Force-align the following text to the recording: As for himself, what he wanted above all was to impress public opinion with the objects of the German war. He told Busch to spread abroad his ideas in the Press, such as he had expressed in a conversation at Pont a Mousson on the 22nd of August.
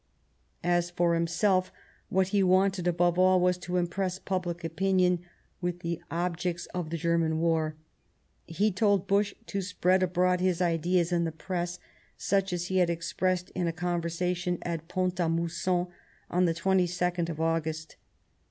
As 0.63 0.89
for 0.89 1.13
himself, 1.13 1.71
what 2.09 2.29
he 2.29 2.41
wanted 2.41 2.87
above 2.87 3.19
all 3.19 3.39
was 3.39 3.55
to 3.59 3.77
impress 3.77 4.17
public 4.17 4.63
opinion 4.63 5.19
with 5.61 5.81
the 5.81 6.01
objects 6.09 6.65
of 6.73 6.89
the 6.89 6.97
German 6.97 7.37
war. 7.39 7.75
He 8.47 8.71
told 8.71 9.05
Busch 9.05 9.35
to 9.45 9.61
spread 9.61 10.01
abroad 10.01 10.39
his 10.39 10.59
ideas 10.59 11.11
in 11.11 11.23
the 11.23 11.31
Press, 11.31 11.77
such 12.17 12.51
as 12.51 12.65
he 12.65 12.77
had 12.79 12.89
expressed 12.89 13.51
in 13.51 13.67
a 13.67 13.71
conversation 13.71 14.57
at 14.63 14.87
Pont 14.87 15.19
a 15.19 15.29
Mousson 15.29 15.85
on 16.31 16.45
the 16.45 16.55
22nd 16.55 17.29
of 17.29 17.39
August. 17.39 17.95